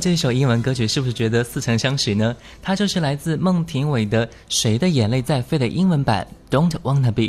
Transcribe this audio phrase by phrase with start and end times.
[0.00, 2.34] 这首英文歌曲是不是觉得似曾相识呢？
[2.62, 7.22] 它就是来自孟庭苇的《谁的眼泪在飞》的英文版《Don't Wanna Be》。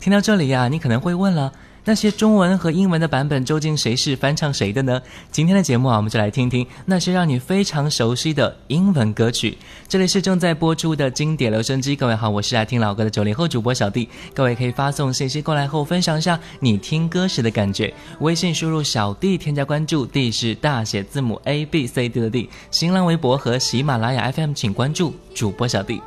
[0.00, 1.52] 听到这里呀，你可能会问了：
[1.88, 5.00] 那些中文和英文的版本究竟谁是翻唱谁的呢？
[5.30, 9.56] 今天的节目啊，我们就来听听那些让你非常熟悉的英文歌曲。
[9.86, 14.08] 这里是正在播出的经典留声机，各位好，我是爱听老歌的九零后主播小弟。
[14.34, 17.94] 各位可以发送信息过来后，分享一下你听歌时的感觉。
[18.18, 22.50] 微信输入小弟添加关注，D 是大写字母 A B C D 的 D。
[22.72, 26.02] 新浪微博和喜马拉雅 FM 请关注主播小弟。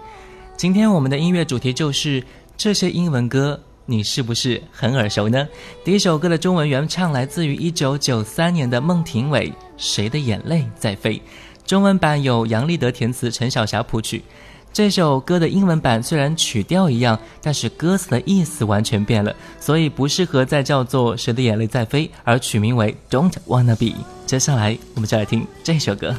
[0.58, 2.22] 今天我们的音乐主题就是
[2.58, 3.58] 这些英文歌，
[3.90, 5.48] 你是不是很耳熟呢？
[5.84, 11.18] 第一首歌的中文原唱来自于一九九三年的孟庭苇，《谁的眼泪在飞》。
[11.66, 14.22] 中文版有杨立德填词，陈小霞谱曲。
[14.72, 23.86] 这首歌的英文版虽然曲调一样，但是歌词的意思完全变了，所以不适合再叫做《谁的眼泪在飞》，而取名为《Don't Wanna Be》。
[24.28, 26.16] 接下来，我们就来听这首歌。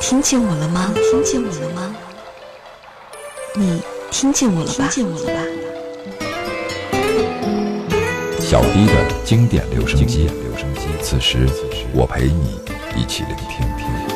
[0.00, 0.92] 听见我了吗？
[0.94, 1.96] 听见我了吗？
[3.54, 4.72] 你听见我了吧？
[4.74, 5.40] 听见我了吧？
[8.40, 8.92] 小 D 的
[9.24, 10.30] 经典留声机，
[11.02, 11.48] 此时
[11.92, 12.60] 我陪你
[12.96, 14.15] 一起聆听。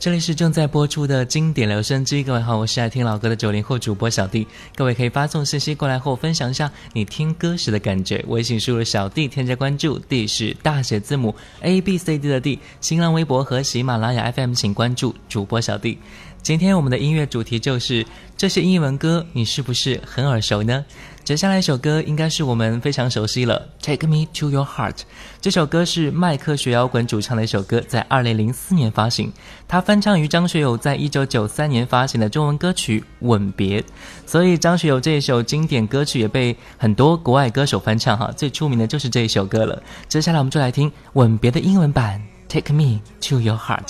[0.00, 4.46] 这里是正在播出的经典留声机，各位好，我是爱听老歌的九零后主播小弟。
[4.74, 8.24] 各位可以发送信息过来和我分享一下你听歌时的感觉。
[8.26, 12.58] 微信输入小弟添加关注，D 是大写字母 A B C D 的 D。
[12.80, 15.98] 新浪微博和喜马拉雅 FM 请关注主播小弟。
[16.42, 18.06] 今天我们的音乐主题就是
[18.38, 20.82] 这些英文歌，你是不是很耳熟呢？
[21.22, 24.92] 接下来一首歌应该是我们非常熟悉了，《Take Me to Your Heart》。
[25.40, 29.32] 这首歌是麦克学摇滚主唱的一首歌，在二零零四年发行。
[29.68, 33.80] 他翻唱于张学友在一九九三年发行的中文歌曲《吻别》，
[34.26, 38.18] 所以张学友这一首经典歌曲也被很多国外歌手翻唱。
[38.18, 39.80] 哈，最出名的就是这一首歌了。
[40.08, 42.20] 接下来我们就来听《吻别》的英文版，
[42.52, 43.86] 《Take Me to Your Heart》。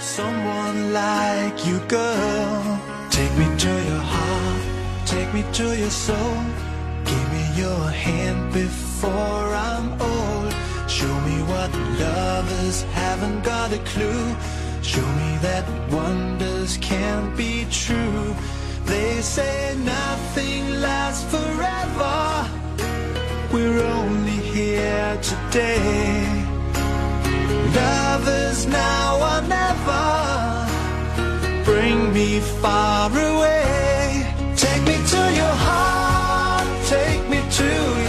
[0.00, 2.78] Someone like you, girl.
[3.10, 4.23] Take me to your heart,
[5.14, 6.36] take me to your soul.
[7.10, 10.50] Give me your hand before I'm old.
[10.96, 11.70] Show me what
[12.04, 14.26] lovers haven't got a clue.
[14.92, 15.64] Show me that
[15.96, 17.52] wonders can't be
[17.84, 18.24] true.
[18.92, 22.18] They say nothing lasts forever.
[23.52, 26.26] We're only here today.
[27.82, 30.06] Lovers now or never.
[31.70, 33.83] Bring me far away.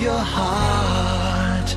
[0.00, 1.76] Your heart.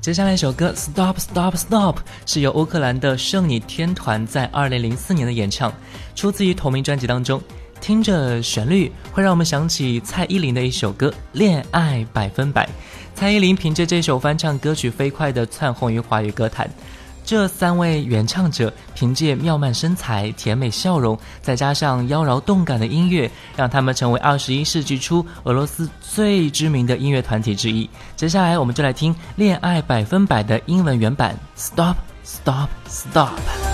[0.00, 5.70] 接下来一首歌《Stop Stop Stop》是由乌克兰的圣女天团在二零零四年的演唱，
[6.14, 7.42] 出自于同名专辑当中。
[7.80, 12.64] 听着旋律，会让我们想起蔡依林的一首歌《恋爱百分百》。
[13.14, 16.68] 蔡依林凭借这首翻唱歌曲飞快地窜红于华语歌坛。
[17.28, 27.90] 这三位原唱者凭借妙曼身材、甜美笑容，再加上妖娆动感的音乐，让他们成为二十一世纪初俄罗斯最知名的音乐团体之一。
[28.16, 33.67] 接下来，我们就来听《恋爱百分百》的英文原版：Stop, Stop, Stop。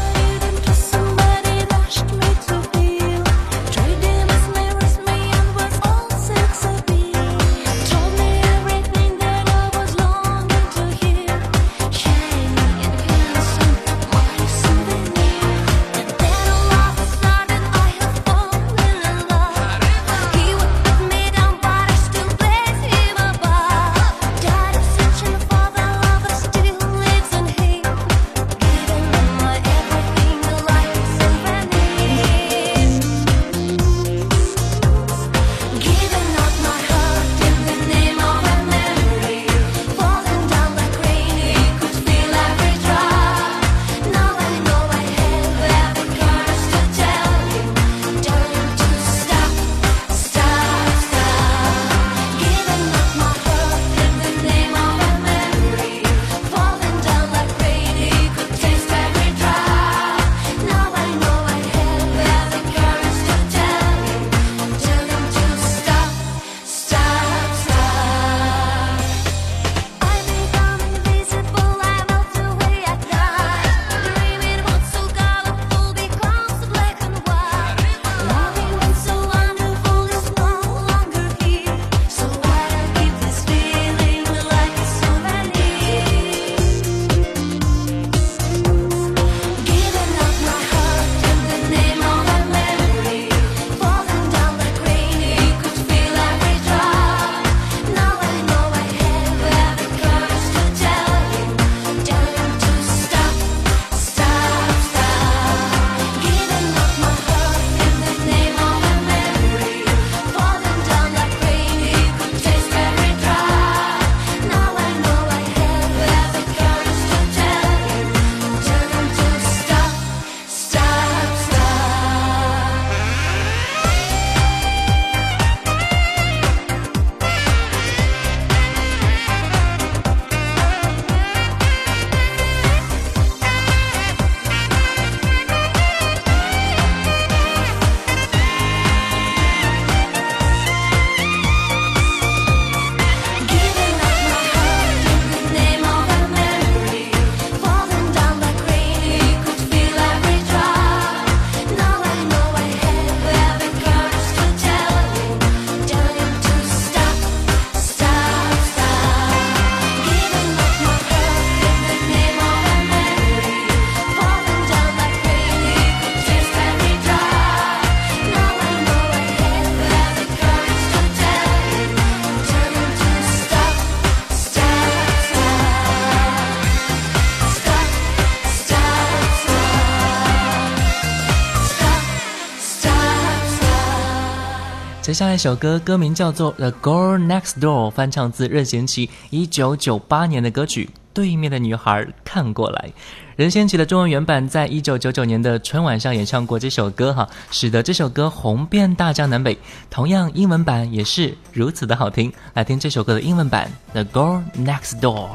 [185.24, 192.92] 下一首歌歌名叫做 the girl next door 翻唱自任贤齐一九九八年的歌曲对面的女孩看过来。
[193.34, 199.56] 任贤齐的中文原版在一九九九年的春晚上演唱过这首歌哈使得这首歌红遍大江南北。
[199.88, 202.30] 同样英文版也是如此的好听。
[202.52, 205.30] 来听这首歌的英文版 the girl next door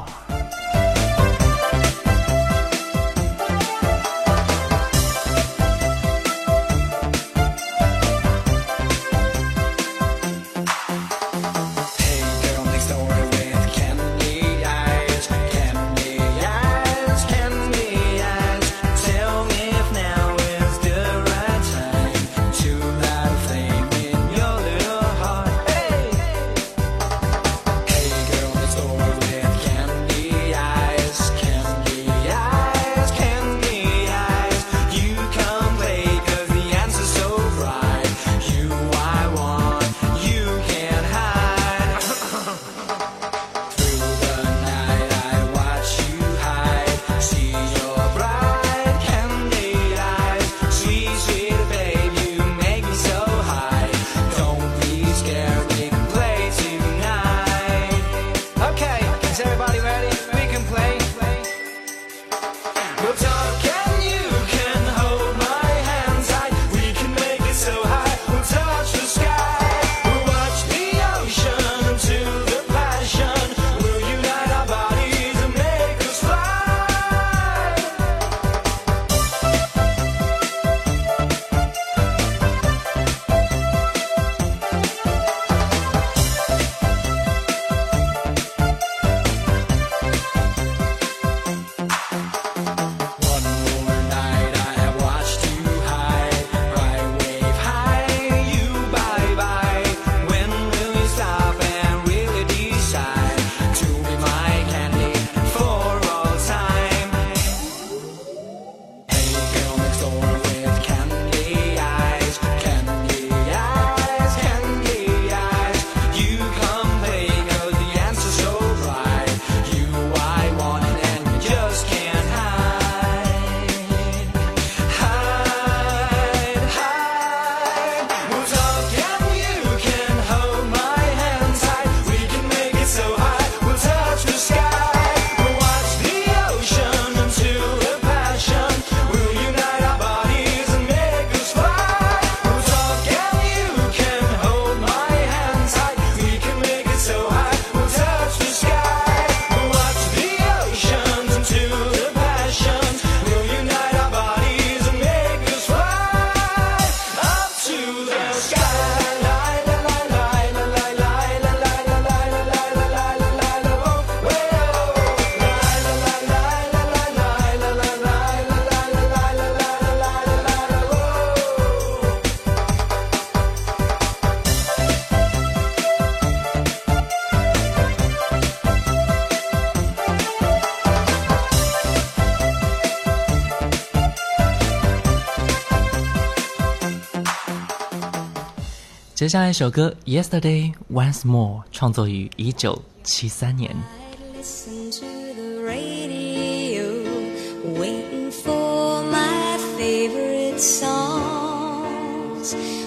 [189.20, 193.76] 接下来一首歌《Yesterday Once More》创作于一九七三年。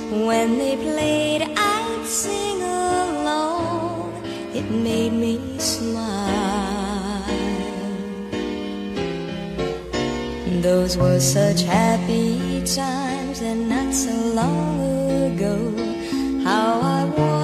[0.08, 4.14] When they played, I'd sing along.
[4.54, 7.26] It made me smile.
[10.62, 15.91] Those were such happy times, and not so long ago
[16.52, 17.41] how I want.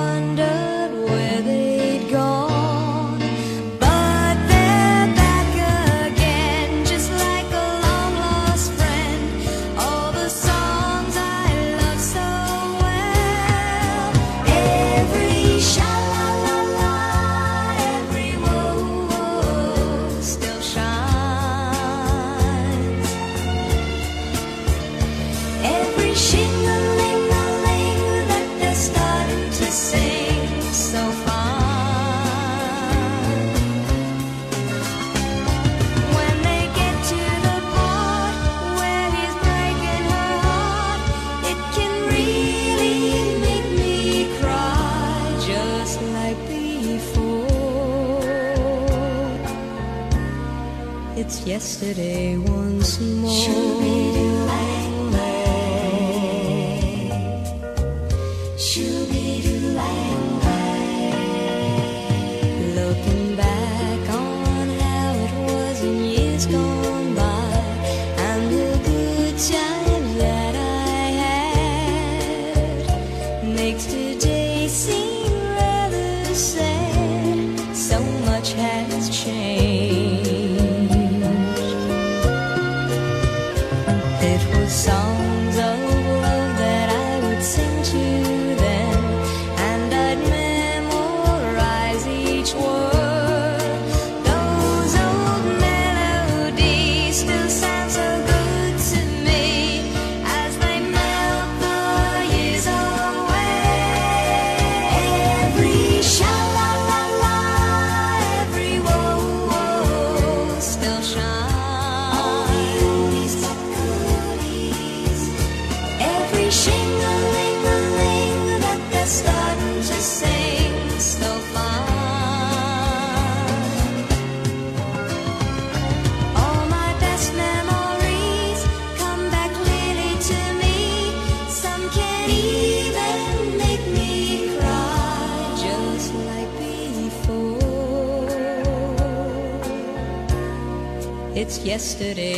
[142.01, 142.38] Yesterday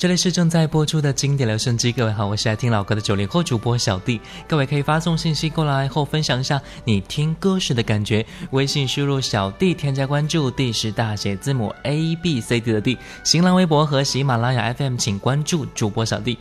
[0.00, 4.18] 这里是正在播出的经典留声机，各位好，我是爱听老歌的九零后主播小弟。
[4.48, 16.38] 各位可以发送信息过来后分享一下你听歌时的感觉，微信输入小弟添加关注，D 是大写字母 A B C D 的 D，新浪微博和喜马拉雅 FM 请关注主播小弟。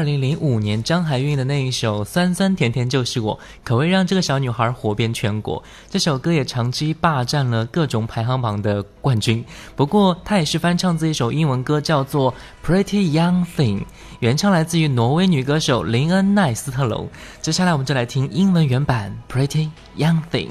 [0.00, 5.62] 二零零五年张含韵的那一首《酸酸甜甜就是我》，可谓让这个小女孩火遍全国。
[5.90, 9.44] 这首歌也长期霸占了各种排行榜的冠军。
[9.76, 12.32] 不过，她也是翻唱自一首英文歌，叫做
[12.66, 13.80] 《Pretty Young Thing》，
[14.20, 17.06] 原唱来自于挪威女歌手林恩奈斯特隆。
[17.42, 20.48] 接下来，我们就来听英文原版《Pretty Young Thing》。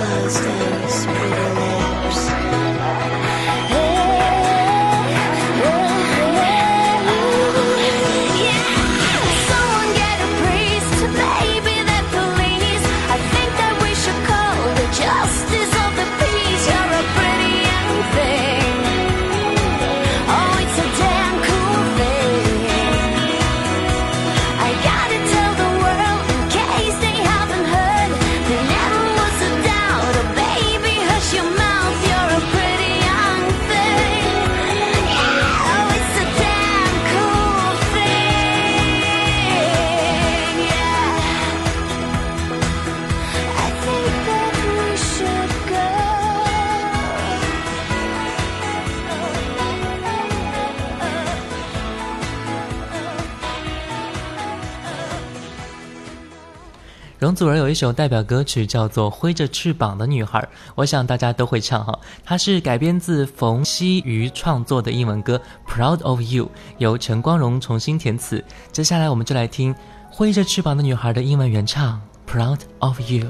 [0.00, 0.79] constant.
[57.30, 60.40] 容祖儿有一首代表歌曲叫做《挥着翅膀的女孩》，
[60.74, 61.96] 我想大家都会唱哈。
[62.24, 65.40] 它是改编自冯曦妤创作的英文歌
[65.72, 66.46] 《Proud of You》，
[66.78, 68.44] 由陈光荣重新填词。
[68.72, 69.72] 接下来我们就来听
[70.10, 73.26] 《挥着翅膀的女孩》的英文原唱《Proud of You》。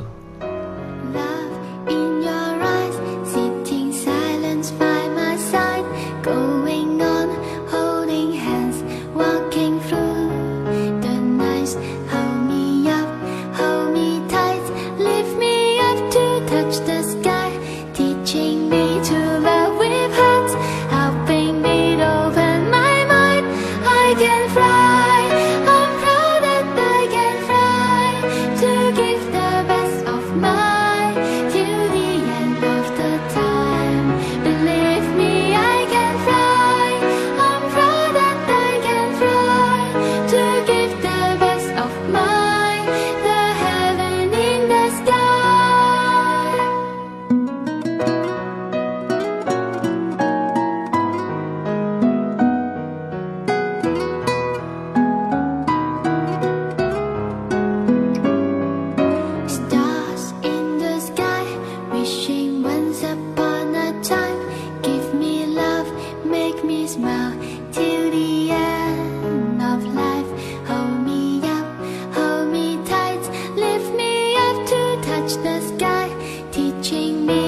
[75.61, 76.08] sky
[76.52, 77.39] teaching me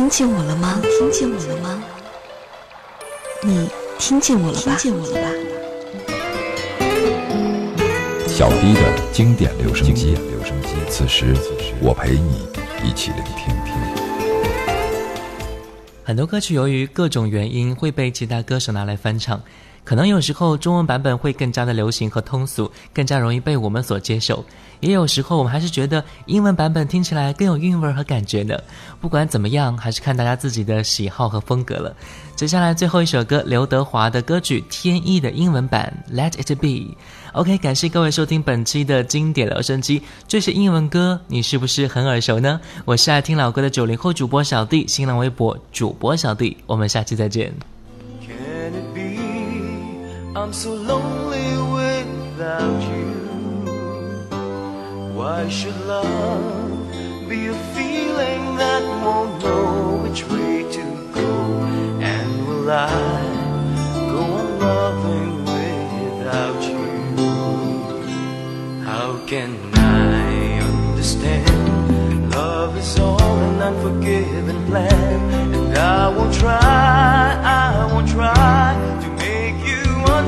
[0.00, 0.80] 听见我了吗？
[0.98, 1.78] 听见我了吗？
[3.42, 4.62] 你听见我了吧？
[4.62, 5.28] 听见我了吧？
[8.26, 8.80] 小迪的
[9.12, 10.68] 经典留声机，留声机。
[10.88, 11.36] 此时，
[11.82, 12.48] 我陪你
[12.82, 13.54] 一起聆听。
[16.02, 19.42] 很多歌曲由于各种原因会被其他歌手拿来翻唱，
[19.90, 24.36] 可能有时候中文版本会更加的流行和通俗，更加容易被我们所接受；
[24.78, 28.56] 也有时候我们还是觉得英文版本听起来更有韵味和感觉呢。
[29.00, 31.92] 不管怎么样，还是看大家自己的喜好和风格了。
[32.36, 36.68] 接下来最后一首歌，刘德华的歌曲《天意》的英文版《Let It Be》。
[37.32, 42.60] OK，感谢各位收听本期的经典留声机，这是英文歌，你是不是很耳熟呢？
[42.84, 47.52] 我是爱听老歌的九零后主播小弟，新浪微博主播小弟，我们下期再见。
[50.36, 53.10] I'm so lonely without you?
[55.12, 56.88] Why should love
[57.28, 61.62] be a feeling that won't know which way to go?
[62.00, 62.88] And will I
[64.12, 66.86] go on loving without you?
[68.84, 72.30] How can I understand?
[72.32, 75.20] Love is all an unforgiven plan,
[75.54, 78.39] and I won't try, I won't try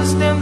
[0.03, 0.41] understand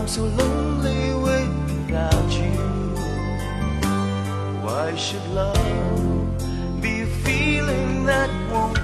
[0.00, 2.56] I'm so lonely without you?
[4.64, 8.79] Why should love be a feeling that won't